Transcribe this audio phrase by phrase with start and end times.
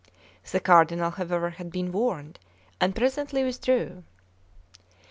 [0.51, 2.39] The Cardinal, however, had been warned,
[2.79, 4.03] and presently withdrew.